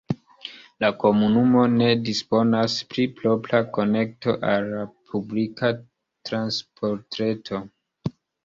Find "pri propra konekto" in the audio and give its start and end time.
2.93-4.35